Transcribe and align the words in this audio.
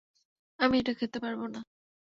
আমি 0.59 0.75
এটা 0.79 0.93
খেতে 0.93 1.17
পারবোনা। 1.19 1.59